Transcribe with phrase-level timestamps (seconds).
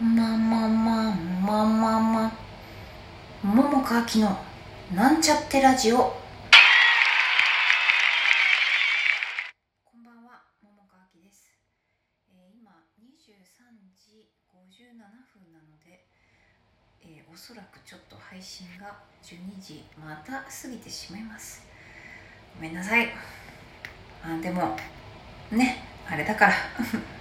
[0.00, 2.32] まままままま
[3.42, 4.38] 桃佳明の
[4.94, 5.96] なんちゃってラジオ。
[5.96, 6.14] こ
[9.98, 11.50] んばんは桃佳明です、
[12.30, 12.70] えー今
[13.02, 13.10] 23
[13.92, 14.94] 時57
[15.34, 16.06] 分なので、
[17.02, 18.94] えーおそらくちょっと配信が
[19.24, 21.66] 12時また過ぎてしまいます。
[22.54, 23.08] ごめんなさい。
[24.22, 24.76] あでも
[25.50, 26.52] ねあれだから。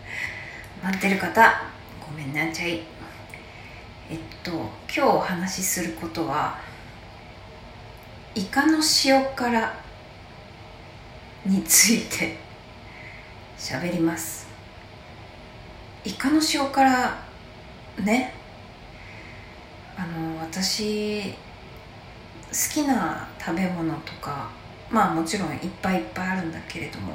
[0.83, 1.76] 待ってる方
[2.17, 2.81] めんなちゃい。
[4.09, 6.57] えっと今日お話しすることは
[8.33, 9.75] イカの塩辛
[11.45, 12.37] について
[13.55, 14.47] 喋ります。
[16.03, 17.17] イカの塩辛
[18.03, 18.33] ね
[19.95, 21.35] あの私好
[22.73, 24.49] きな食べ物とか
[24.89, 27.13] まあもちろんいっぱいいっぱいあるんだけれども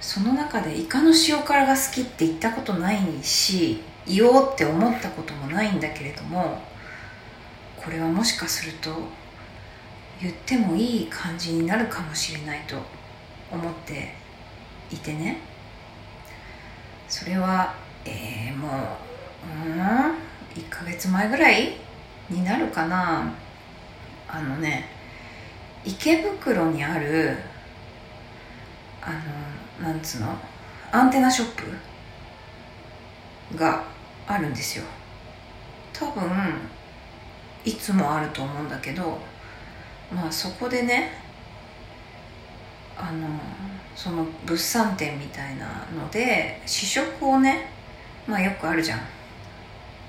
[0.00, 6.60] その中でイカの塩辛が好きって言ったことないし言おうって思ったこともないんだけれども
[7.76, 8.90] これはもしかすると
[10.20, 12.76] 言ってもいい感じになるかもしれないと
[13.52, 14.14] 思って
[14.90, 15.38] いてね。
[17.08, 21.76] それはえー、もううん1ヶ月前ぐらい
[22.30, 23.32] になるかな。
[24.28, 24.88] あのね
[25.84, 27.36] 池袋にある
[29.00, 29.12] あ
[29.80, 30.36] のなんつうの
[30.90, 31.48] アンテナショッ
[33.50, 33.84] プが
[34.26, 34.84] あるんですよ。
[35.92, 36.22] 多分
[37.64, 39.18] いつもあると思うんだけど
[40.14, 41.10] まあそこでね
[42.96, 43.28] あの
[43.94, 47.70] その物産展みたいなので試食をね
[48.26, 49.00] まあよくあるじゃん。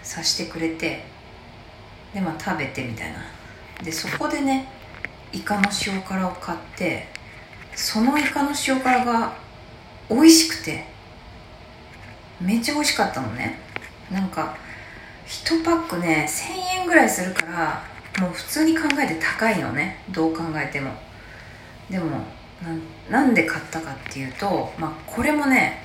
[0.03, 1.03] さしてくれて
[2.13, 3.19] でまあ食べてみたいな。
[3.83, 4.67] でそこでね
[5.31, 7.07] イカの塩辛を買って
[7.75, 9.33] そのイカの塩辛が
[10.09, 10.85] 美味しくて
[12.39, 13.59] めっちゃ美味しかったのね。
[14.11, 14.55] なんか
[15.27, 17.83] 1パックね1000円ぐらいするから
[18.19, 20.03] もう普通に考えて高いのね。
[20.09, 20.91] どう考えても。
[21.89, 22.05] でも
[22.63, 25.83] なんなんで買ったかっていうと、まあ、これもね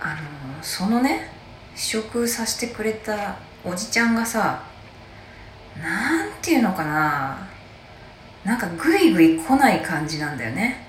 [0.00, 1.30] あのそのね
[1.76, 4.64] 試食させてくれたおじちゃんがさ
[5.80, 7.48] なんていうのかな。
[8.44, 10.86] なんかグイグイ来ない感じなんだよね。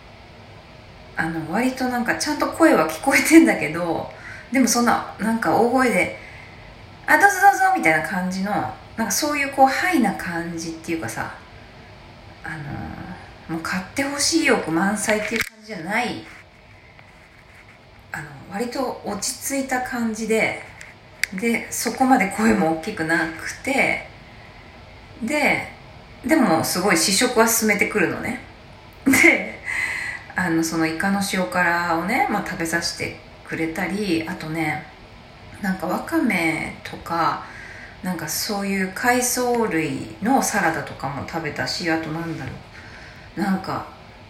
[1.15, 4.11] あの割となんかちゃんと声は聞こえてんだけど
[4.51, 6.19] でもそんななんか大声で
[7.07, 8.51] 「あどうぞどうぞ」みたいな感じの
[8.97, 11.35] なんかそういうこうハイな感じっていうかさ
[12.43, 12.49] あ
[13.49, 16.23] のもう買ってほしい欲満載っていう感じじゃない
[18.11, 20.63] あの割と落ち着いた感じで
[21.33, 24.07] でそこまで声も大きくなくて
[25.21, 25.73] で
[26.25, 28.41] でもすごい試食は進めてくるのね。
[29.05, 29.59] で
[30.35, 33.17] あのそのイカの塩辛をね、まあ、食べさせて
[33.47, 34.85] くれたりあとね
[35.61, 37.45] なんかわかめとか
[38.03, 42.51] なんかそういう海藻類のサラダとかも食べたしあとなんだろ
[43.37, 43.87] うなんか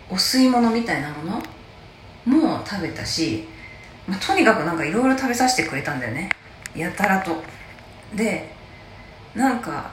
[0.09, 1.43] お吸い物みたいなもの
[2.25, 3.45] も食べたし、
[4.07, 6.29] まあ、とにかくなんかいろいろ食べさせてくれたんだよね。
[6.75, 7.43] やたらと。
[8.15, 8.53] で
[9.35, 9.91] なんか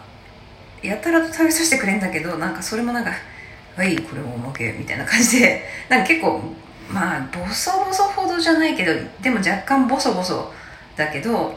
[0.83, 3.13] やたらと食べさせてくれんだけどなんかそれもなんか
[3.77, 6.41] 「はいこれもおまけ」みたいな感じでなんか結構
[6.89, 10.53] まあボソボソほどじゃないけどでも若干ボソボソ
[10.97, 11.55] だけど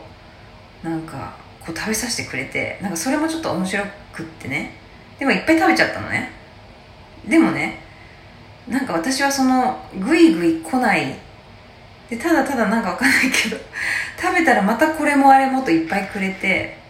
[0.84, 1.36] なんか
[1.66, 4.72] こう食べさせてくれてなんかそれもちょっと面白くってね。
[5.20, 6.32] でもいっぱい食べちゃったのね。
[7.28, 7.80] でもね
[8.68, 11.16] なんか私はそのグイグイ来ない。
[12.10, 13.58] でただただなんかわかんないけど
[14.22, 16.86] 食べたらまたこれもあれもといっぱいくれて。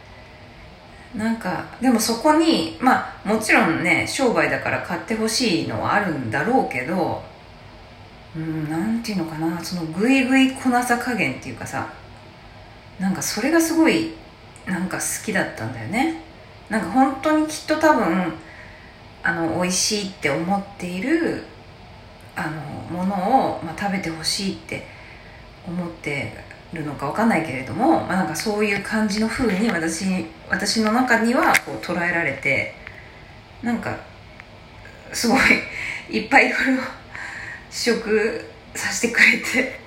[1.15, 7.23] なんかでもそこにまあもちろんね商売だから買ってほしいのはあるんだろうけど
[8.35, 11.87] うんなんていうのかなそのグイグイ来なさ加減っていうかさ
[12.99, 14.13] なんかそれがすごい
[14.65, 16.21] なんか好きだったんだよね。
[16.69, 18.33] なんか本当にきっと多分
[19.23, 21.43] あの美味しいって思っている
[22.35, 22.61] あの
[22.97, 23.15] もの
[23.57, 24.85] を、まあ、食べてほしいって
[25.67, 26.33] 思って
[26.73, 30.05] るのかわかんないけれども、まあ、なんかそういう感じの風に私
[30.49, 32.73] 私の中にはこう捉えられて
[33.61, 33.97] なんか
[35.13, 36.83] すごいいっぱいいろいろ
[37.69, 38.41] 試食
[38.75, 39.84] させてくれて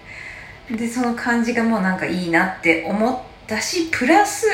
[0.70, 4.46] でその感じがもうなんかいいなって思ったしプラス、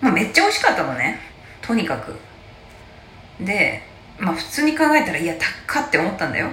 [0.00, 1.18] まあ、めっちゃ美味しかったのね。
[1.60, 2.14] とにかく。
[3.44, 3.82] で
[4.18, 5.34] まあ普通に考えたらいや
[5.66, 6.48] 高っって思ったんだよ。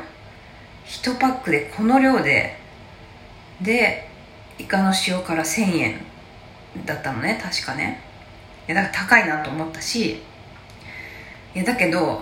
[0.85, 2.57] 1パックでこの量で。
[3.61, 4.07] で
[4.59, 6.01] イカの塩辛1000円
[6.85, 8.01] だったのね確かね。
[8.67, 10.21] いやだから高いなと思ったし。
[11.55, 12.21] いやだけど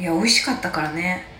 [0.00, 1.33] いや美味しかったからね。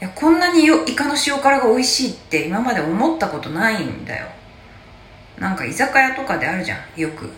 [0.00, 4.26] いやこんなによイカの塩辛が美味しいって今まで思ったことないんだよ。
[5.38, 7.00] なんか居酒屋とかであるじゃん。
[7.00, 7.30] よく。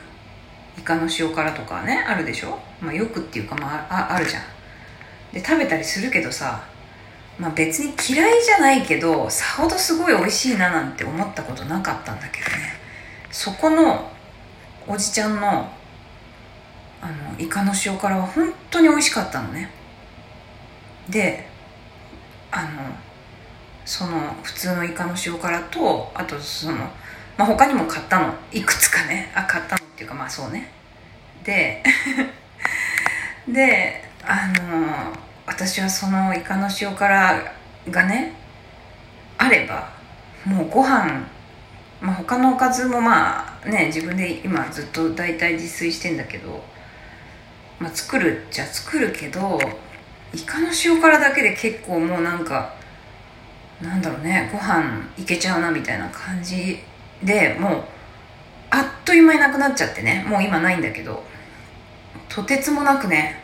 [0.78, 4.42] イカの塩辛とかねあるでしょ、まあ、よくっていうかまあああるじゃん。
[5.32, 6.64] で食べたりするけどさ
[7.38, 12.74] まあ別に嫌いじゃないけどさほどすごい美味しいななんて思ったことなかったんだけどね。
[13.30, 14.10] そこの
[14.86, 15.70] おじちゃんの
[17.00, 19.70] あのイカの塩辛は本当に美味しかったのね。
[21.08, 21.47] で
[22.50, 22.68] あの
[23.84, 26.76] その普通のイカの塩辛とあとその、
[27.36, 28.34] まあ、他にも買ったの。
[28.52, 29.32] いくつかね。
[29.34, 30.70] あ買ったのっていうかまあそうね。
[31.44, 31.82] で
[33.48, 35.16] であの
[35.46, 37.42] 私はそのイカの塩辛
[37.90, 38.34] がね
[39.38, 39.88] あれば
[40.44, 41.26] もうご飯
[42.00, 46.62] まあ他のおかずもまあね自分で今ずっと大体自炊してんだけど、
[47.78, 49.58] まあ、作るっちゃ作るけど
[50.34, 52.74] イカの塩辛だけで結構もうなんか
[53.80, 56.78] なんだろうねご飯いけちゃうなみたいな感じ
[57.22, 57.84] でもう
[58.70, 61.22] あっという間になくなっちゃってねもう今ないんだけど
[62.28, 63.40] とてつもなくね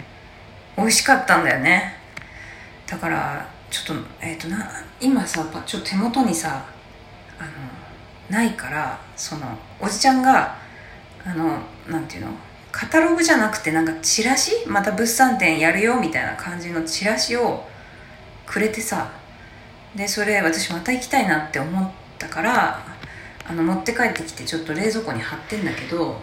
[0.76, 1.94] 美味しかったんだよね。
[2.86, 4.68] だからちょっとえっ、ー、とな
[5.00, 6.66] 今さちょっと手元にさ
[7.38, 7.50] あの
[8.28, 9.46] ないからその
[9.80, 10.56] おじちゃんが
[11.24, 11.58] あの
[11.88, 12.32] なんていうの？
[12.74, 14.66] カタログじゃなくてなんかチラシ？
[14.66, 17.62] また物産展やるよみたいな感じのチラシを
[18.46, 19.12] くれてさ。
[19.94, 21.88] でそれ私また行きたいなって思っ
[22.18, 22.84] たから
[23.48, 26.20] あの持って帰ってきてちょっと冷蔵庫に貼ってんだけど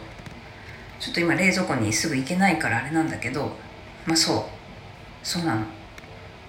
[0.99, 3.55] ちょっと今冷蔵庫にすぐ行けないからあれなんだけど
[4.05, 4.43] まあそう。
[5.23, 5.63] そうなの。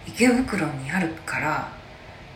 [0.04, 1.72] 池袋にあるから、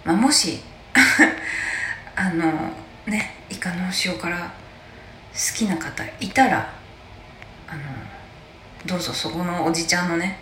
[0.04, 0.60] まあ、もし
[2.14, 2.70] あの
[3.06, 4.52] ねイカの塩辛好
[5.56, 6.75] きな方いたら
[7.68, 7.80] あの
[8.86, 10.38] どうぞそこのおじちゃんのね。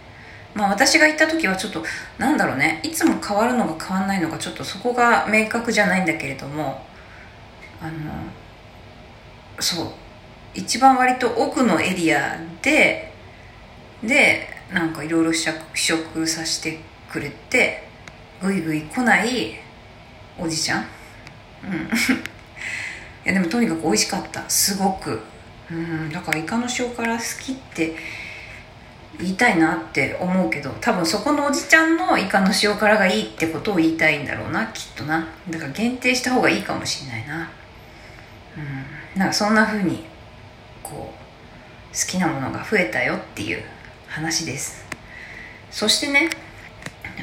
[0.54, 1.82] まあ私が行った時はちょっと
[2.18, 2.80] なんだろうね。
[2.82, 6.82] いつも変わるのか変わんないのかちょっとそこが明確じゃないんだけれども。
[7.80, 7.92] あの
[9.60, 9.86] そう。
[10.54, 13.12] 一番割と奥のエリアで
[14.02, 16.78] でなんかいろいろ試食させて
[17.10, 17.88] くれて
[18.40, 19.56] ぐいぐい来ない
[20.38, 20.86] おじちゃん。
[21.64, 21.88] うん。
[23.24, 24.48] いやでもとにかく美味しかった。
[24.48, 25.20] すごく。
[25.70, 27.96] うんだからイカの塩辛好きって
[29.18, 35.26] 言いたいなって思うけど多分そこのおじちゃんのイカの塩辛がいいってことを言いたいんだろうなきっとな。
[35.48, 37.48] だから限定した方がいいかもしれないな。
[39.14, 39.18] うん。
[39.18, 40.04] なんかそんな風に
[40.82, 43.62] こう好きなものが増えたよっていう
[44.08, 44.84] 話です。
[45.70, 46.30] そしてね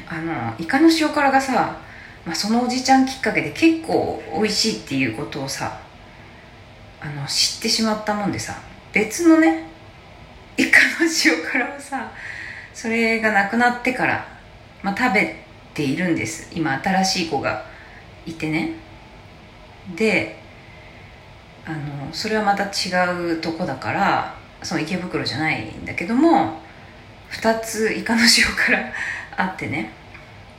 [0.08, 1.78] あのイカの塩辛がさ、
[2.24, 5.80] まあ、そのおじちゃんきっかけで結構美味しいっていうことをさ
[7.02, 8.54] あの知ってしまったもんでさ
[8.92, 9.66] 別のね
[10.56, 12.12] イカの塩辛をさ
[12.72, 14.26] それがなくなってから、
[14.82, 15.36] まあ、食べ
[15.74, 16.50] ているんです。
[16.54, 17.64] 今新しい子が
[18.26, 18.72] いてね。
[19.96, 20.40] で
[21.64, 26.60] あのそれはまた違うとこだからその池袋じゃないんだけども
[27.30, 28.92] 2つイカの塩辛
[29.36, 29.90] あってね。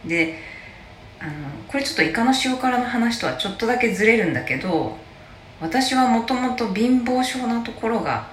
[0.05, 0.39] で
[1.19, 1.31] あの
[1.67, 4.97] これちょっとイカの塩辛の話とはちょっとだけずれるんだけど
[5.63, 8.27] 私はもともと貧乏症なところが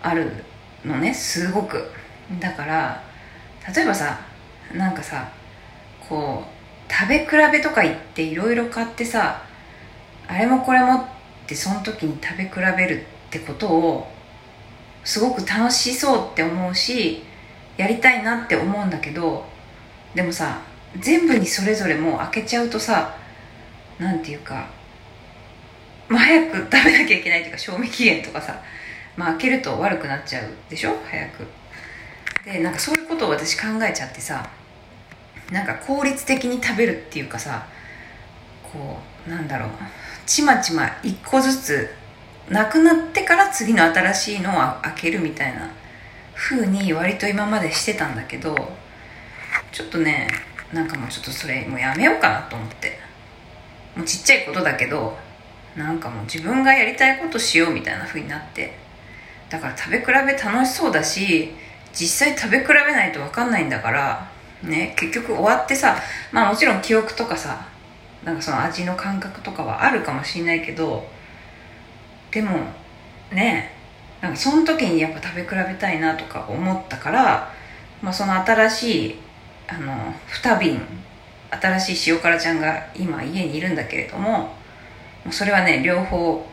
[0.00, 0.30] ある
[0.84, 1.90] のねすごく。
[2.40, 3.02] だから
[3.74, 4.20] 例えばさ
[4.72, 5.28] なんかさ
[6.08, 9.42] こう食べ比べとか言っていろいろ買ってさ
[10.28, 11.04] あれもこれもっ
[11.46, 14.06] てその時に食べ比べるってことを
[15.02, 17.24] すごく楽しそうって思うし
[17.76, 19.44] やりたいなって思うんだけど
[20.14, 20.60] でもさ
[21.00, 23.16] 全部にそれぞれもう開けちゃうとさ
[23.98, 24.68] なんていうか、
[26.08, 28.60] まあ、早く食べなきゃいけないっていうか賞味期限とかさ
[29.16, 31.46] まあ、開けると悪くなっちゃうでしょ早く。
[32.44, 34.50] でなんかそういうことを私考えちゃってさ
[35.50, 37.66] なんか効率的に食べるっていうかさ
[38.62, 39.70] こうなんだろう
[40.26, 41.88] ちまちま一個ずつ
[42.50, 45.70] なくなってから次の新しいのを開けるみたいな
[46.34, 48.54] 風に割と今までしてたんだけど
[49.72, 50.28] ちょっとね
[50.70, 53.04] なんかもうちょっとそれもうやめようかなと思って。
[53.96, 55.16] もうちっちゃいことだけど
[55.76, 58.84] なんかもう自分がやりたいことしようみたいな風になって。
[59.54, 61.50] だから食べ比べ楽しそうだし
[61.92, 64.28] 実際食べ比べないと分かんないんだから
[64.62, 65.96] ね結局終わってさ
[66.32, 67.68] まあもちろん記憶とかさ
[68.24, 71.06] なんかその味の感覚とかはあるかもしれないけど
[72.32, 72.58] でも
[73.30, 73.70] ね
[74.20, 77.52] なんかその時にやっぱ食べ比べたいなとか思ったから、
[78.02, 79.14] まあ、その新しい
[79.68, 79.92] あの
[80.42, 80.80] 2瓶
[81.50, 84.56] 新しい塩辛ちゃんが今家にいるんだけれども
[85.30, 86.46] それはね両方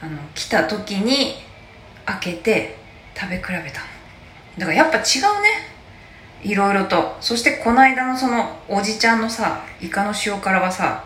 [0.00, 1.34] あの来た時に
[2.06, 2.76] 開けて
[3.14, 3.86] 食べ比べたの。
[4.58, 5.70] だからやっぱ違うね。
[6.42, 7.16] いろいろと。
[7.20, 11.04] そしてこの間のそのおじちゃんのさイカの塩辛はさ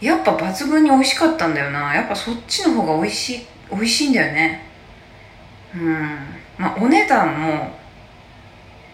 [0.00, 1.94] やっぱ抜群に美味しかったんだよな。
[1.94, 4.62] やっぱそっちの方が美味しい美味しいんだよね。
[5.74, 6.18] うん。
[6.58, 7.72] まあお値段も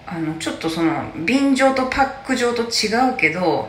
[0.07, 3.69] あのちょっとその瓶状とパック状と違うけど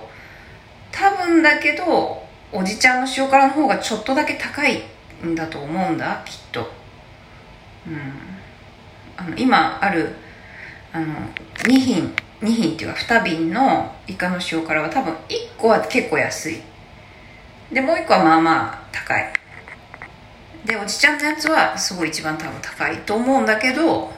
[0.92, 2.19] 多分だけど
[2.52, 4.82] おじちゃんの塩辛の方がちょっとだけ高い
[5.24, 6.62] んだと思うんだきっと。
[7.88, 8.30] うん。
[9.18, 10.16] あの今ある
[10.92, 11.06] あの
[11.64, 15.18] 2品2品っていうか2瓶のイカの塩辛は多分1
[15.58, 16.62] 個は結構安い。
[17.72, 19.34] でもう1個はまあまあ高い。
[20.66, 24.12] でおじちゃんのやつはすごい一番多分高いと思うんだけど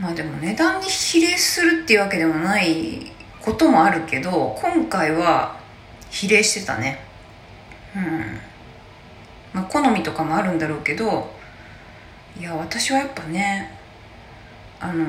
[0.00, 5.58] まあでも値段に比例するっていうわけでもないこともあるけど今回は
[6.10, 7.09] 比例してたね。
[7.96, 8.40] うん。
[9.52, 11.30] まあ好みとかもあるんだろうけど
[12.38, 13.70] いや私はやっぱね
[14.80, 15.04] あの、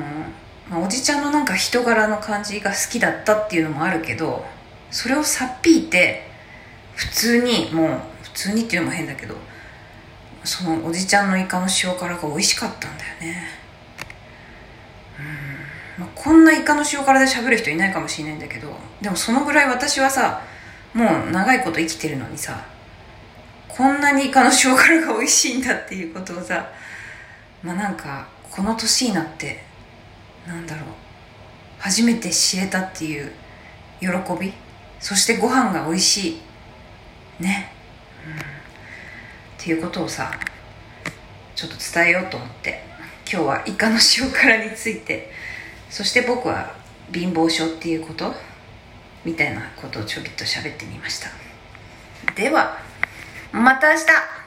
[0.68, 4.44] まあ、おじちゃんのなんか人柄の感じが好きだったっていうのもあるけど
[4.90, 6.28] それをさっぴいて
[6.94, 9.34] 普通にもう普通にっていうのも変だけど
[10.44, 13.46] そのおじちゃんのイカの塩辛が美味しかったんだよね。
[15.96, 20.42] うん、まあ、こんなイカの塩辛で喋る人いないかもしれないんだけどでもそのぐらい私はさ
[20.94, 22.64] もう長いこと生きてるのにさ
[23.68, 26.70] こんなにイカの塩辛が美味しいんだっていうことをさ
[27.62, 29.62] まあなんかこの年になって
[30.46, 30.84] なんだろう
[31.78, 33.32] 初めて知れたっていう
[34.00, 34.08] 喜
[34.38, 34.52] び
[35.00, 37.72] そしてご飯が美味しいね、
[38.26, 38.36] うん、っ
[39.58, 40.30] ていうことをさ
[41.54, 42.84] ちょっと伝えようと思って
[43.30, 45.30] 今日はイカの塩辛について
[45.88, 46.74] そして僕は
[47.12, 48.34] 貧乏症っていうこと
[49.24, 51.28] みたいなことをちょびっと喋ってみました。
[52.34, 52.78] では
[53.52, 54.41] また明日。